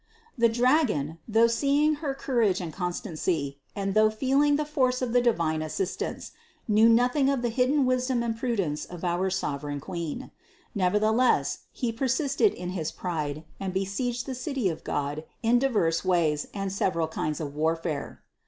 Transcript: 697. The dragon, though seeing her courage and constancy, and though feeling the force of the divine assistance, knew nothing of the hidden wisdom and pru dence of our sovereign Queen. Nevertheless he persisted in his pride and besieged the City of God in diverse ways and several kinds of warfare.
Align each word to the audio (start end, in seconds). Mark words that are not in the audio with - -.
697. 0.39 0.87
The 0.87 0.95
dragon, 0.95 1.19
though 1.27 1.45
seeing 1.47 1.93
her 2.01 2.15
courage 2.15 2.59
and 2.59 2.73
constancy, 2.73 3.59
and 3.75 3.93
though 3.93 4.09
feeling 4.09 4.55
the 4.55 4.65
force 4.65 4.99
of 4.99 5.13
the 5.13 5.21
divine 5.21 5.61
assistance, 5.61 6.31
knew 6.67 6.89
nothing 6.89 7.29
of 7.29 7.43
the 7.43 7.49
hidden 7.49 7.85
wisdom 7.85 8.23
and 8.23 8.35
pru 8.35 8.57
dence 8.57 8.83
of 8.83 9.03
our 9.03 9.29
sovereign 9.29 9.79
Queen. 9.79 10.31
Nevertheless 10.73 11.65
he 11.71 11.91
persisted 11.91 12.51
in 12.51 12.71
his 12.71 12.91
pride 12.91 13.43
and 13.59 13.73
besieged 13.75 14.25
the 14.25 14.33
City 14.33 14.69
of 14.69 14.83
God 14.83 15.23
in 15.43 15.59
diverse 15.59 16.03
ways 16.03 16.47
and 16.51 16.71
several 16.73 17.07
kinds 17.07 17.39
of 17.39 17.53
warfare. 17.53 18.23